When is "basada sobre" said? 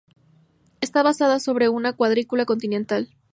1.03-1.69